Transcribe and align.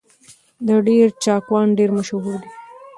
د 0.67 0.69
دير 0.85 1.09
چاکوان 1.23 1.67
ډېر 1.77 1.89
مشهور 1.97 2.35
دي 2.43 2.51